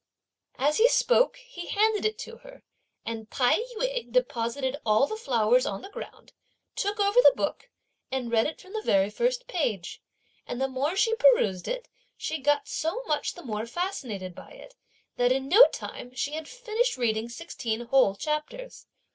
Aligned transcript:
As 0.57 0.77
he 0.79 0.89
spoke, 0.89 1.37
he 1.37 1.67
handed 1.67 2.05
it 2.05 2.17
to 2.21 2.37
her; 2.37 2.63
and 3.05 3.29
Tai 3.29 3.59
yü 3.59 4.11
deposited 4.11 4.77
all 4.83 5.05
the 5.05 5.15
flowers 5.15 5.67
on 5.67 5.83
the 5.83 5.91
ground, 5.91 6.33
took 6.75 6.99
over 6.99 7.19
the 7.21 7.33
book, 7.35 7.69
and 8.11 8.31
read 8.31 8.47
it 8.47 8.59
from 8.59 8.73
the 8.73 8.81
very 8.81 9.11
first 9.11 9.45
page; 9.47 10.01
and 10.47 10.59
the 10.59 10.67
more 10.67 10.95
she 10.95 11.13
perused 11.17 11.67
it, 11.67 11.87
she 12.17 12.39
got 12.39 12.67
so 12.67 13.03
much 13.05 13.35
the 13.35 13.45
more 13.45 13.67
fascinated 13.67 14.33
by 14.33 14.49
it, 14.49 14.73
that 15.17 15.31
in 15.31 15.47
no 15.47 15.67
time 15.67 16.15
she 16.15 16.31
had 16.31 16.47
finished 16.47 16.97
reading 16.97 17.29
sixteen 17.29 17.81
whole 17.81 18.15
chapters. 18.15 18.87